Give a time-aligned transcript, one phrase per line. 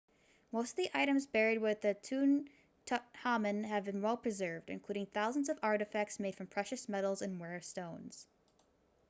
[0.51, 6.19] most of the items buried with tutankhamun have been well preserved including thousands of artefacts
[6.19, 8.25] made from precious metals and rare stones